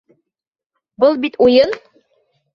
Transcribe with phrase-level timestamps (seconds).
[1.05, 1.79] Был бит уйын!